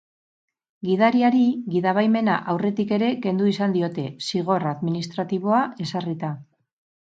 [0.87, 1.41] Gidariari
[1.73, 6.35] gidabaimena aurretik ere kendu izan diote, zigor administratiboa ezarrita.